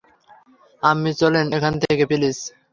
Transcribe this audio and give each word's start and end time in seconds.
আম্মি 0.83 1.11
চলেন 1.21 1.45
এখান 1.57 1.73
থেকে, 1.81 2.03
প্লিজ। 2.09 2.37